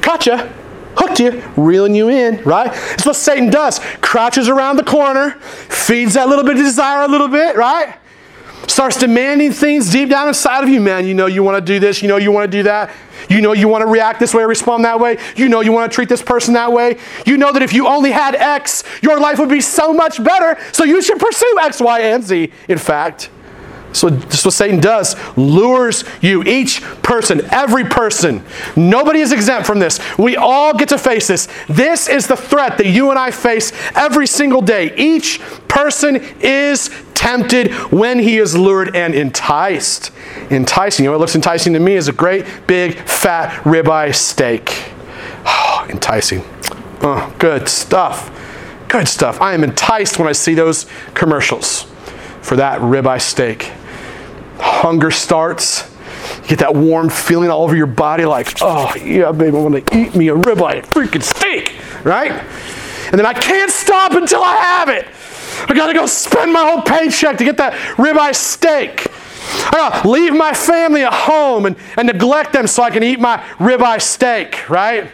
[0.03, 0.60] Gotcha
[0.97, 2.71] hooked you, reeling you in, right?
[2.93, 3.81] It's what Satan does.
[4.01, 7.97] Crouches around the corner, feeds that little bit of desire a little bit, right?
[8.71, 11.07] starts demanding things deep down inside of you, man.
[11.07, 12.91] You know you want to do this, you know you want to do that.
[13.29, 15.19] You know you want to react this way respond that way.
[15.37, 16.99] You know you want to treat this person that way.
[17.27, 20.61] You know that if you only had X, your life would be so much better.
[20.73, 23.31] So you should pursue X, Y, and Z, in fact.
[23.93, 25.17] So this is what Satan does.
[25.37, 26.43] Lures you.
[26.45, 28.45] Each person, every person.
[28.77, 29.99] Nobody is exempt from this.
[30.17, 31.49] We all get to face this.
[31.69, 34.95] This is the threat that you and I face every single day.
[34.97, 40.13] Each person is tempted when he is lured and enticed.
[40.51, 41.05] Enticing.
[41.05, 44.93] You know what looks enticing to me is a great big fat ribeye steak.
[45.45, 46.45] Oh, enticing.
[47.03, 48.37] Oh, good stuff.
[48.89, 49.41] Good stuff.
[49.41, 51.87] I am enticed when I see those commercials
[52.41, 53.73] for that ribeye steak
[54.61, 55.91] hunger starts.
[56.43, 59.85] You get that warm feeling all over your body, like, oh, yeah, baby, I'm going
[59.85, 62.33] to eat me a ribeye, freaking steak, right?
[62.33, 65.07] And then I can't stop until I have it.
[65.69, 69.07] I got to go spend my whole paycheck to get that ribeye steak.
[69.53, 73.03] I got to leave my family at home and, and neglect them so I can
[73.03, 75.11] eat my ribeye steak, right?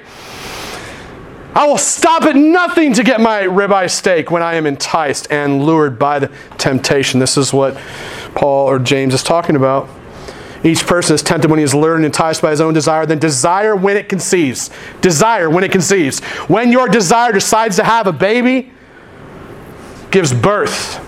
[1.54, 5.64] I will stop at nothing to get my ribeye steak when I am enticed and
[5.64, 7.18] lured by the temptation.
[7.18, 7.80] This is what
[8.36, 9.88] Paul or James is talking about.
[10.62, 13.18] Each person is tempted when he is lured and enticed by his own desire, then
[13.18, 14.70] desire when it conceives.
[15.00, 16.20] Desire when it conceives.
[16.48, 18.72] When your desire decides to have a baby,
[20.10, 21.02] gives birth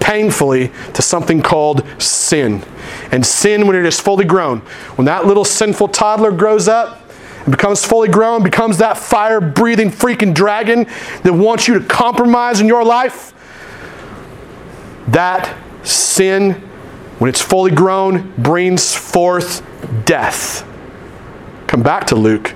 [0.00, 2.62] painfully to something called sin.
[3.10, 4.60] And sin, when it is fully grown,
[4.96, 7.00] when that little sinful toddler grows up,
[7.44, 10.86] and becomes fully grown, becomes that fire breathing freaking dragon
[11.24, 13.34] that wants you to compromise in your life,
[15.08, 16.52] that sin,
[17.18, 19.64] when it's fully grown, brings forth
[20.04, 20.68] death.
[21.66, 22.54] Come back to Luke.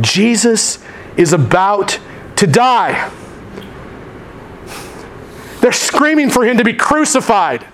[0.00, 0.78] Jesus
[1.16, 1.98] is about
[2.36, 3.10] to die.
[5.60, 7.66] They're screaming for him to be crucified.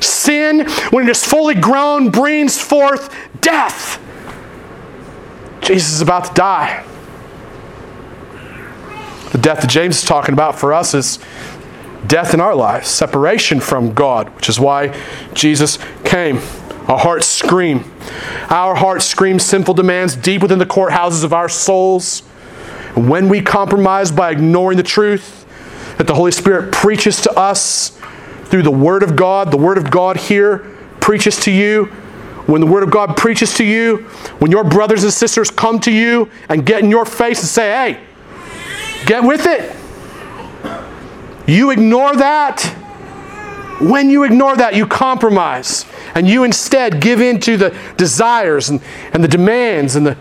[0.00, 4.00] Sin, when it is fully grown, brings forth death.
[5.60, 6.84] Jesus is about to die.
[9.32, 11.18] The death that James is talking about for us is
[12.06, 14.98] death in our lives, separation from God, which is why
[15.32, 16.36] Jesus came.
[16.86, 17.90] Our hearts scream.
[18.50, 22.20] Our hearts scream sinful demands deep within the courthouses of our souls.
[22.94, 25.46] When we compromise by ignoring the truth
[25.98, 27.98] that the Holy Spirit preaches to us
[28.44, 30.58] through the Word of God, the Word of God here
[31.00, 31.86] preaches to you.
[32.46, 33.98] When the Word of God preaches to you,
[34.38, 37.70] when your brothers and sisters come to you and get in your face and say,
[37.70, 38.00] hey,
[39.06, 39.74] get with it.
[41.46, 42.62] You ignore that.
[43.80, 45.84] When you ignore that, you compromise.
[46.14, 48.80] And you instead give in to the desires and,
[49.12, 50.16] and the demands and the,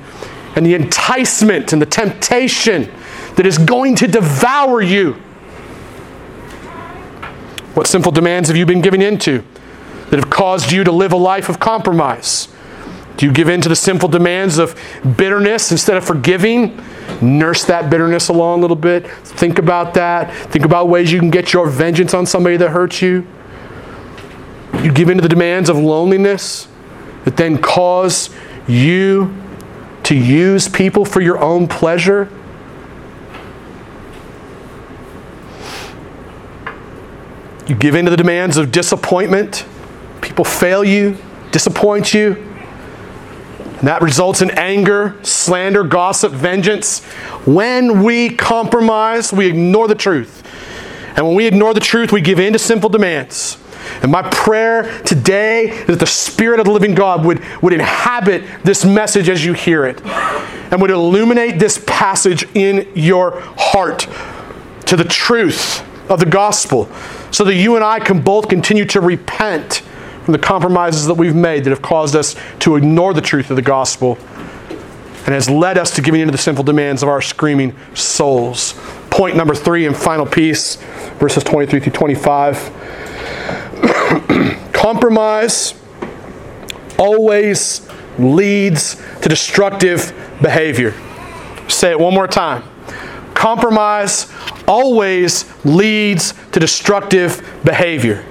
[0.55, 2.91] and the enticement and the temptation
[3.36, 5.13] that is going to devour you.
[7.73, 9.43] What sinful demands have you been giving into
[10.09, 12.52] that have caused you to live a life of compromise?
[13.17, 14.80] Do you give in to the sinful demands of
[15.17, 16.82] bitterness instead of forgiving?
[17.21, 19.08] Nurse that bitterness along a little bit.
[19.08, 20.34] Think about that.
[20.52, 23.28] Think about ways you can get your vengeance on somebody that hurts you.
[24.82, 26.67] You give in to the demands of loneliness
[27.26, 28.30] that then cause
[28.67, 29.34] you
[30.04, 32.30] to use people for your own pleasure.
[37.67, 39.65] You give in to the demands of disappointment.
[40.21, 41.17] People fail you,
[41.52, 42.52] disappoint you.
[43.83, 47.03] That results in anger, slander, gossip, vengeance.
[47.45, 50.41] When we compromise, we ignore the truth.
[51.17, 53.57] And when we ignore the truth, we give in to sinful demands.
[54.01, 58.43] And my prayer today is that the Spirit of the living God would, would inhabit
[58.63, 64.07] this message as you hear it and would illuminate this passage in your heart
[64.85, 66.89] to the truth of the gospel
[67.31, 69.81] so that you and I can both continue to repent
[70.23, 73.55] from the compromises that we've made that have caused us to ignore the truth of
[73.55, 74.17] the gospel
[75.25, 78.73] and has led us to giving into the sinful demands of our screaming souls.
[79.09, 80.77] Point number three and final piece,
[81.19, 82.57] verses 23 through 25.
[84.73, 85.73] Compromise
[86.97, 90.93] always leads to destructive behavior.
[91.67, 92.63] Say it one more time.
[93.33, 94.31] Compromise
[94.67, 98.25] always leads to destructive behavior.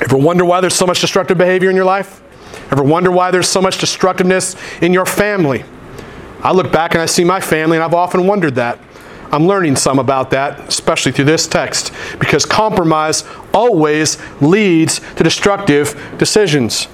[0.00, 2.22] Ever wonder why there's so much destructive behavior in your life?
[2.70, 5.64] Ever wonder why there's so much destructiveness in your family?
[6.40, 8.78] I look back and I see my family, and I've often wondered that.
[9.30, 16.14] I'm learning some about that, especially through this text, because compromise always leads to destructive
[16.16, 16.86] decisions.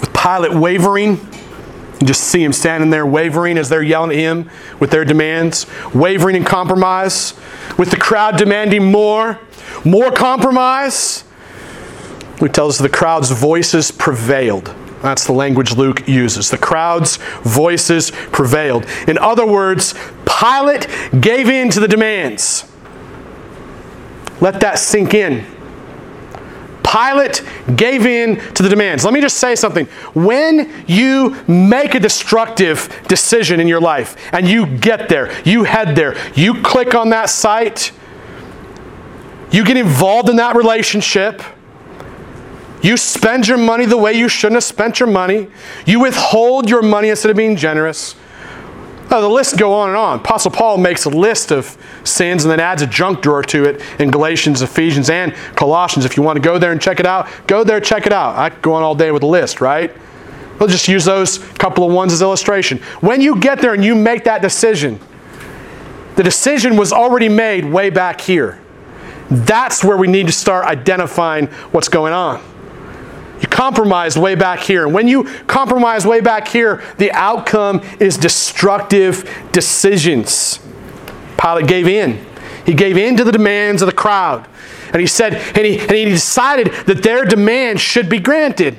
[0.00, 1.18] With Pilate wavering,
[2.00, 5.66] you just see him standing there wavering as they're yelling at him with their demands,
[5.94, 7.32] wavering in compromise.
[7.78, 9.40] With the crowd demanding more,
[9.84, 11.24] more compromise.
[12.40, 14.74] Luke tells us the crowd's voices prevailed.
[15.02, 16.50] That's the language Luke uses.
[16.50, 18.86] The crowd's voices prevailed.
[19.06, 19.94] In other words,
[20.26, 20.88] Pilate
[21.20, 22.70] gave in to the demands.
[24.40, 25.46] Let that sink in.
[26.86, 27.42] Pilate
[27.74, 29.04] gave in to the demands.
[29.04, 29.86] Let me just say something.
[30.14, 35.96] When you make a destructive decision in your life and you get there, you head
[35.96, 37.92] there, you click on that site,
[39.50, 41.42] you get involved in that relationship,
[42.82, 45.48] you spend your money the way you shouldn't have spent your money,
[45.86, 48.14] you withhold your money instead of being generous
[49.08, 50.18] Oh, the list go on and on.
[50.18, 53.80] Apostle Paul makes a list of sins and then adds a junk drawer to it
[54.00, 56.04] in Galatians, Ephesians, and Colossians.
[56.04, 58.36] If you want to go there and check it out, go there, check it out.
[58.36, 59.92] I could go on all day with a list, right?
[60.58, 62.78] We'll just use those couple of ones as illustration.
[63.00, 64.98] When you get there and you make that decision,
[66.16, 68.60] the decision was already made way back here.
[69.30, 72.42] That's where we need to start identifying what's going on.
[73.40, 74.84] You compromise way back here.
[74.84, 80.60] And when you compromise way back here, the outcome is destructive decisions.
[81.38, 82.24] Pilate gave in.
[82.64, 84.48] He gave in to the demands of the crowd.
[84.92, 88.78] And he said, and he, and he decided that their demands should be granted.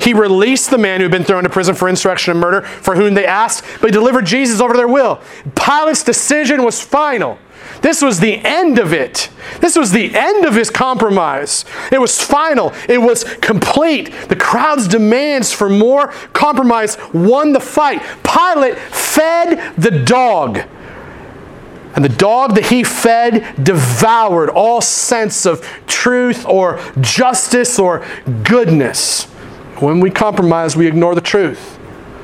[0.00, 2.94] He released the man who had been thrown into prison for insurrection and murder, for
[2.94, 5.20] whom they asked, but he delivered Jesus over to their will.
[5.54, 7.38] Pilate's decision was final.
[7.80, 9.30] This was the end of it.
[9.60, 11.64] This was the end of his compromise.
[11.92, 14.12] It was final, it was complete.
[14.28, 18.02] The crowd's demands for more compromise won the fight.
[18.22, 20.60] Pilate fed the dog.
[21.94, 28.06] And the dog that he fed devoured all sense of truth or justice or
[28.44, 29.24] goodness.
[29.80, 31.78] When we compromise, we ignore the truth.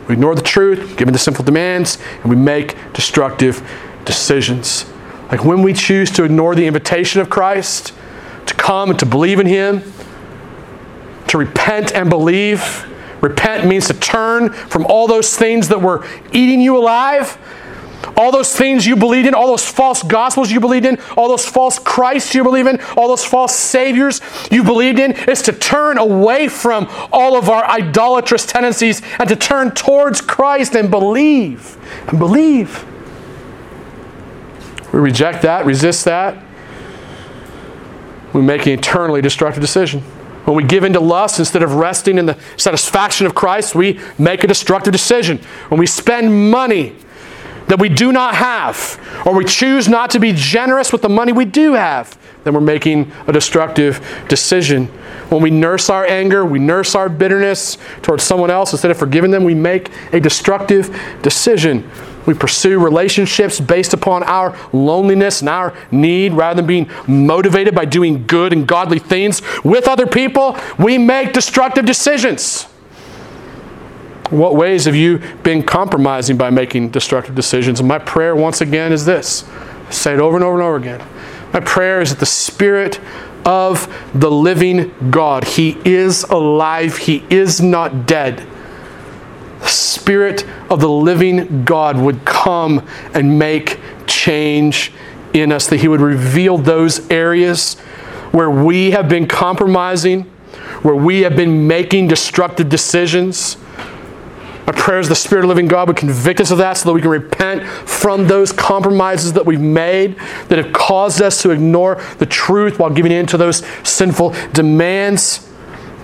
[0.08, 3.68] We ignore the truth, given the sinful demands, and we make destructive
[4.04, 4.84] decisions.
[5.30, 7.92] Like when we choose to ignore the invitation of Christ,
[8.46, 9.82] to come and to believe in Him,
[11.28, 12.86] to repent and believe.
[13.20, 17.38] Repent means to turn from all those things that were eating you alive,
[18.16, 21.46] all those things you believed in, all those false gospels you believed in, all those
[21.46, 24.20] false Christs you believe in, all those false saviors
[24.50, 29.36] you believed in, is to turn away from all of our idolatrous tendencies and to
[29.36, 31.78] turn towards Christ and believe.
[32.08, 32.84] And believe.
[34.94, 36.40] We reject that, resist that.
[38.32, 40.02] We make an eternally destructive decision.
[40.44, 44.44] When we give into lust instead of resting in the satisfaction of Christ, we make
[44.44, 45.38] a destructive decision.
[45.68, 46.94] When we spend money
[47.66, 51.32] that we do not have, or we choose not to be generous with the money
[51.32, 54.86] we do have, then we're making a destructive decision.
[55.28, 59.32] When we nurse our anger, we nurse our bitterness towards someone else instead of forgiving
[59.32, 61.90] them, we make a destructive decision.
[62.26, 67.84] We pursue relationships based upon our loneliness and our need rather than being motivated by
[67.84, 70.56] doing good and godly things with other people.
[70.78, 72.64] We make destructive decisions.
[74.30, 77.78] What ways have you been compromising by making destructive decisions?
[77.80, 79.44] And my prayer, once again, is this
[79.86, 81.06] I say it over and over and over again.
[81.52, 83.00] My prayer is that the Spirit
[83.44, 88.46] of the living God, He is alive, He is not dead
[89.68, 94.92] Spirit of the living God would come and make change
[95.32, 97.74] in us, that He would reveal those areas
[98.30, 100.22] where we have been compromising,
[100.82, 103.56] where we have been making destructive decisions.
[104.66, 106.94] My prayer is the Spirit of living God would convict us of that so that
[106.94, 110.16] we can repent from those compromises that we've made
[110.48, 115.50] that have caused us to ignore the truth while giving in to those sinful demands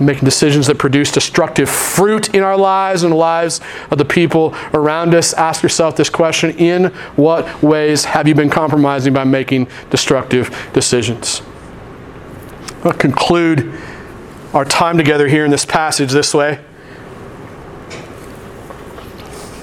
[0.00, 4.54] making decisions that produce destructive fruit in our lives and the lives of the people
[4.72, 5.32] around us.
[5.34, 6.86] Ask yourself this question In
[7.16, 11.42] what ways have you been compromising by making destructive decisions?
[12.82, 13.78] I'll conclude
[14.54, 16.58] our time together here in this passage this way.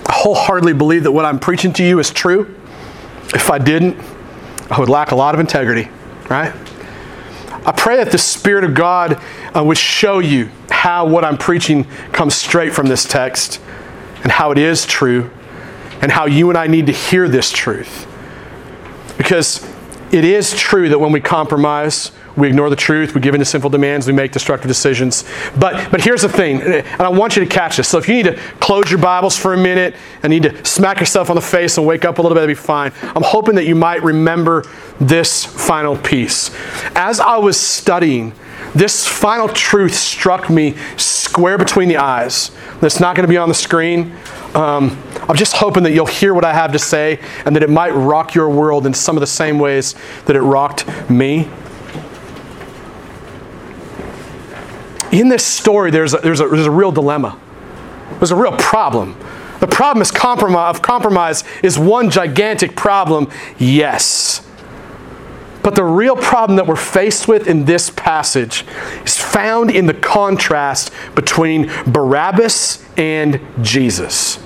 [0.05, 2.55] I wholeheartedly believe that what I'm preaching to you is true.
[3.33, 3.97] If I didn't,
[4.69, 5.89] I would lack a lot of integrity,
[6.29, 6.53] right?
[7.67, 9.21] I pray that the Spirit of God
[9.53, 13.59] uh, would show you how what I'm preaching comes straight from this text
[14.23, 15.29] and how it is true
[16.01, 18.07] and how you and I need to hear this truth.
[19.17, 19.69] Because
[20.13, 23.45] it is true that when we compromise, we ignore the truth, we give in to
[23.45, 25.25] sinful demands, we make destructive decisions.
[25.57, 27.87] But, but here's the thing, and I want you to catch this.
[27.87, 30.99] So if you need to close your Bibles for a minute and need to smack
[30.99, 32.93] yourself on the face and wake up a little bit, that'd be fine.
[33.01, 34.63] I'm hoping that you might remember
[34.99, 36.51] this final piece.
[36.95, 38.33] As I was studying
[38.75, 42.51] this final truth struck me square between the eyes.
[42.79, 44.15] That's not going to be on the screen.
[44.53, 47.69] Um, I'm just hoping that you'll hear what I have to say and that it
[47.69, 51.49] might rock your world in some of the same ways that it rocked me.
[55.11, 57.39] In this story, there's a, there's a, there's a real dilemma.
[58.19, 59.17] There's a real problem.
[59.59, 64.45] The problem is compromise, of compromise is one gigantic problem, yes.
[65.63, 68.65] But the real problem that we're faced with in this passage
[69.03, 74.39] is found in the contrast between Barabbas and Jesus.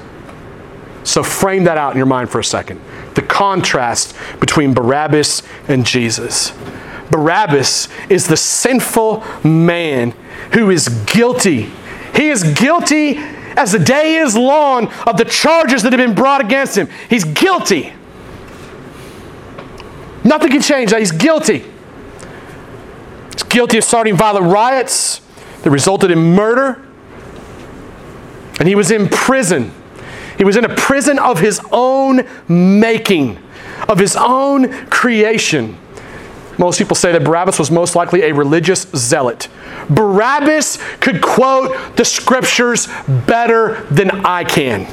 [1.04, 2.80] So frame that out in your mind for a second.
[3.16, 6.54] The contrast between Barabbas and Jesus.
[7.12, 10.12] Barabbas is the sinful man
[10.54, 11.70] who is guilty.
[12.16, 13.18] He is guilty
[13.58, 16.88] as the day is long of the charges that have been brought against him.
[17.10, 17.94] He's guilty.
[20.24, 21.00] Nothing can change that.
[21.00, 21.64] He's guilty.
[23.34, 25.22] He's guilty of starting violent riots
[25.64, 26.86] that resulted in murder.
[28.60, 29.72] And he was in prison.
[30.38, 33.38] He was in a prison of his own making,
[33.88, 35.78] of his own creation.
[36.58, 39.48] Most people say that Barabbas was most likely a religious zealot.
[39.90, 44.88] Barabbas could quote the scriptures better than I can.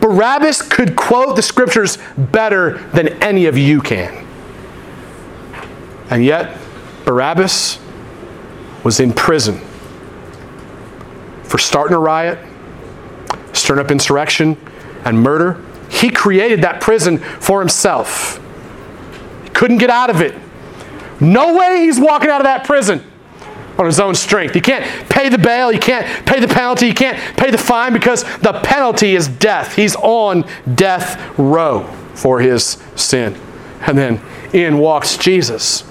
[0.00, 4.26] Barabbas could quote the scriptures better than any of you can.
[6.10, 6.56] And yet,
[7.04, 7.78] Barabbas
[8.84, 9.60] was in prison
[11.42, 12.38] for starting a riot,
[13.52, 14.56] stirring up insurrection,
[15.04, 15.62] and murder.
[15.88, 18.40] He created that prison for himself.
[19.44, 20.34] He couldn't get out of it.
[21.20, 23.02] No way he's walking out of that prison
[23.78, 24.54] on his own strength.
[24.54, 27.92] He can't pay the bail, he can't pay the penalty, he can't pay the fine
[27.92, 29.74] because the penalty is death.
[29.74, 31.84] He's on death row
[32.14, 33.36] for his sin.
[33.80, 34.20] And then
[34.52, 35.84] in walks Jesus.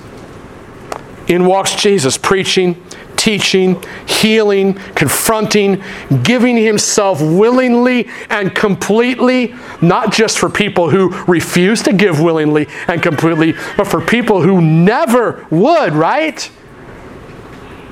[1.27, 2.81] In walks Jesus preaching,
[3.17, 5.83] teaching, healing, confronting,
[6.23, 13.03] giving himself willingly and completely, not just for people who refuse to give willingly and
[13.03, 16.49] completely, but for people who never would, right?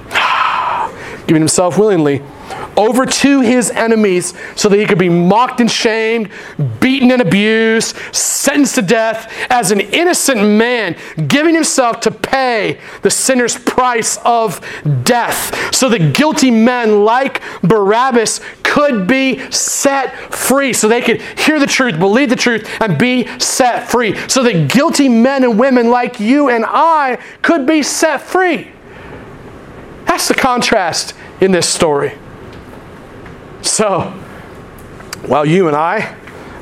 [1.27, 2.21] giving himself willingly
[2.77, 6.29] over to his enemies so that he could be mocked and shamed,
[6.79, 10.95] beaten and abused, sentenced to death as an innocent man,
[11.27, 14.59] giving himself to pay the sinner's price of
[15.03, 21.59] death so that guilty men like Barabbas could be set free, so they could hear
[21.59, 25.89] the truth, believe the truth, and be set free, so that guilty men and women
[25.89, 28.71] like you and I could be set free.
[30.05, 32.17] That's the contrast in this story.
[33.65, 34.01] So,
[35.25, 36.15] while you and I,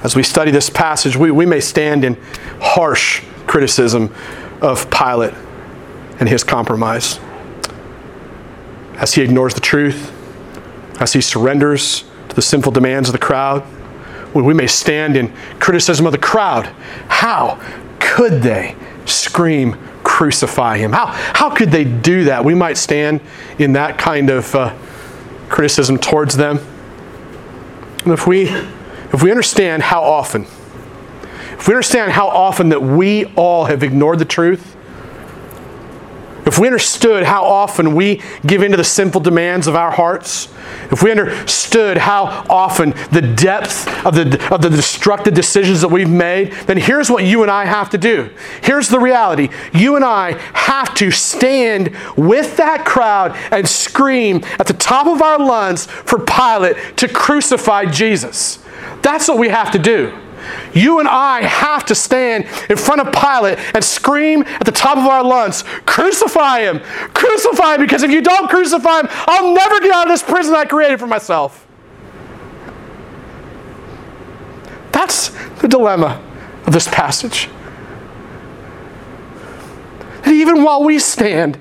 [0.04, 2.18] as we study this passage, we, we may stand in
[2.60, 4.14] harsh criticism
[4.62, 5.34] of Pilate
[6.20, 7.20] and his compromise.
[8.96, 10.12] As he ignores the truth,
[11.00, 13.64] as he surrenders to the sinful demands of the crowd,
[14.34, 16.66] we may stand in criticism of the crowd.
[17.10, 17.62] How
[18.00, 18.76] could they
[19.06, 20.92] scream crucify him.
[20.92, 22.46] How, how could they do that?
[22.46, 23.22] We might stand
[23.58, 24.76] in that kind of uh,
[25.50, 26.60] criticism towards them.
[28.06, 33.66] If we, if we understand how often, if we understand how often that we all
[33.66, 34.76] have ignored the truth,
[36.46, 40.54] if we understood how often we give into the sinful demands of our hearts,
[40.92, 46.10] if we understood how often the depth of the, of the destructive decisions that we've
[46.10, 48.30] made, then here's what you and I have to do.
[48.62, 54.68] Here's the reality you and I have to stand with that crowd and scream at
[54.68, 58.64] the top of our lungs for Pilate to crucify Jesus.
[59.02, 60.18] That's what we have to do.
[60.74, 64.98] You and I have to stand in front of Pilate and scream at the top
[64.98, 66.80] of our lungs, Crucify him!
[67.14, 67.82] Crucify him!
[67.82, 71.00] Because if you don't crucify him, I'll never get out of this prison I created
[71.00, 71.68] for myself.
[74.92, 75.30] That's
[75.62, 76.22] the dilemma
[76.66, 77.50] of this passage.
[80.24, 81.60] And even while we stand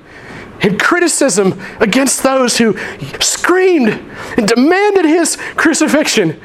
[0.60, 2.76] in criticism against those who
[3.20, 3.88] screamed
[4.36, 6.40] and demanded his crucifixion,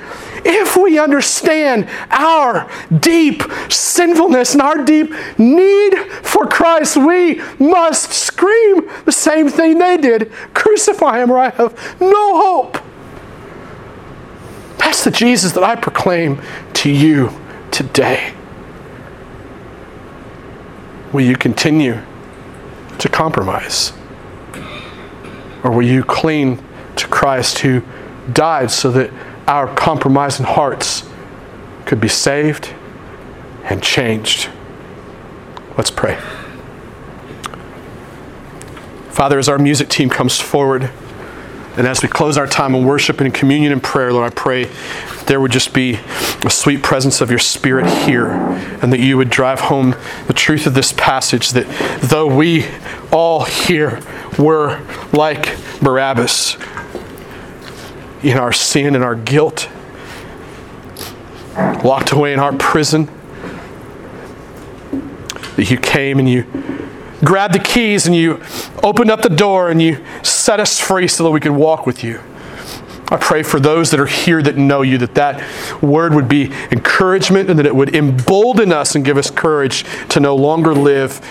[0.48, 2.70] if we understand our
[3.00, 9.98] deep sinfulness and our deep need for Christ, we must scream the same thing they
[9.98, 12.78] did crucify him, or I have no hope.
[14.78, 16.42] That's the Jesus that I proclaim
[16.76, 17.32] to you
[17.72, 18.34] today.
[21.12, 22.02] Will you continue
[23.00, 23.94] to compromise?
[25.64, 26.64] Or will you cling
[26.96, 27.82] to Christ who
[28.34, 29.12] died so that
[29.48, 31.08] our compromising hearts
[31.86, 32.74] could be saved
[33.64, 34.50] and changed.
[35.78, 36.20] Let's pray.
[39.10, 40.92] Father, as our music team comes forward,
[41.78, 44.36] and as we close our time in worship and in communion and prayer, Lord, I
[44.36, 44.70] pray
[45.28, 46.00] there would just be
[46.44, 49.96] a sweet presence of your Spirit here, and that you would drive home
[50.28, 51.68] the truth of this passage that
[52.02, 52.66] though we
[53.12, 54.02] all here
[54.40, 54.82] were
[55.14, 56.58] like Barabbas
[58.24, 59.70] in our sin and our guilt,
[61.84, 63.10] locked away in our prison,
[65.56, 66.44] that you came and you
[67.24, 68.42] grabbed the keys and you
[68.84, 72.04] opened up the door and you set us free so that we could walk with
[72.04, 72.22] you.
[73.10, 76.52] I pray for those that are here that know you that that word would be
[76.72, 81.22] encouragement and that it would embolden us and give us courage to no longer live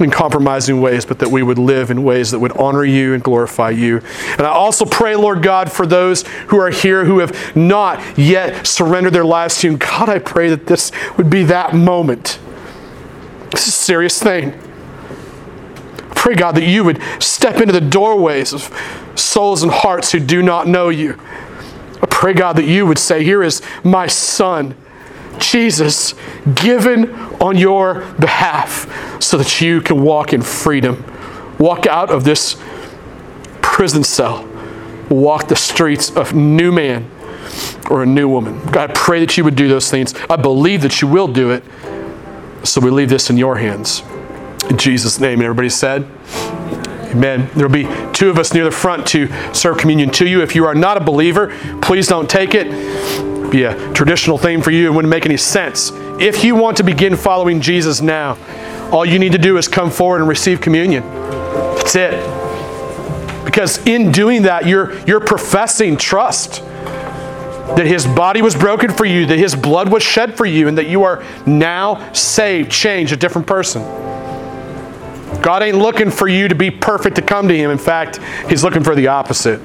[0.00, 3.24] in compromising ways, but that we would live in ways that would honor you and
[3.24, 4.00] glorify you.
[4.38, 8.64] And I also pray, Lord God, for those who are here who have not yet
[8.64, 9.76] surrendered their lives to you.
[9.76, 12.38] God, I pray that this would be that moment.
[13.50, 14.60] This is a serious thing
[16.24, 18.74] pray, God, that you would step into the doorways of
[19.14, 21.20] souls and hearts who do not know you.
[22.00, 24.74] I pray, God, that you would say, Here is my son,
[25.38, 26.14] Jesus,
[26.54, 27.12] given
[27.42, 31.04] on your behalf, so that you can walk in freedom.
[31.58, 32.56] Walk out of this
[33.60, 34.48] prison cell,
[35.10, 37.10] walk the streets of new man
[37.90, 38.64] or a new woman.
[38.72, 40.14] God, I pray that you would do those things.
[40.30, 41.64] I believe that you will do it.
[42.62, 44.02] So we leave this in your hands.
[44.70, 45.42] In Jesus' name.
[45.42, 46.08] Everybody said,
[47.14, 47.48] Amen.
[47.54, 50.42] There'll be two of us near the front to serve communion to you.
[50.42, 52.70] If you are not a believer, please don't take it.
[53.52, 54.86] Be a traditional thing for you.
[54.86, 55.92] It wouldn't make any sense.
[56.18, 58.36] If you want to begin following Jesus now,
[58.90, 61.04] all you need to do is come forward and receive communion.
[61.04, 63.44] That's it.
[63.44, 66.64] Because in doing that, you're, you're professing trust
[67.76, 70.76] that his body was broken for you, that his blood was shed for you, and
[70.78, 73.82] that you are now saved, changed, a different person.
[75.42, 77.70] God ain't looking for you to be perfect to come to Him.
[77.70, 79.60] In fact, He's looking for the opposite.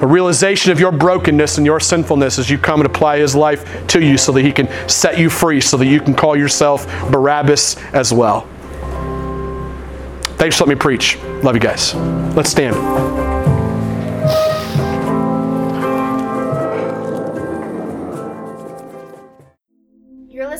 [0.00, 3.86] A realization of your brokenness and your sinfulness as you come and apply His life
[3.88, 6.86] to you so that He can set you free, so that you can call yourself
[7.10, 8.46] Barabbas as well.
[10.36, 11.18] Thanks for letting me preach.
[11.42, 11.94] Love you guys.
[12.36, 13.27] Let's stand.